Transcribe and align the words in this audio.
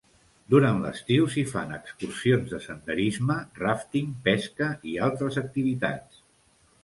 Durant 0.51 0.77
l'estiu 0.83 1.27
s'hi 1.33 1.41
fan 1.49 1.73
excursions 1.75 2.55
de 2.55 2.61
senderisme, 2.63 3.37
ràfting, 3.61 4.09
pesca 4.29 4.71
i 4.93 4.99
altres 5.09 5.37
activitats. 5.45 6.25